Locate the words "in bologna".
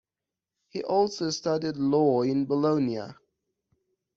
2.23-3.03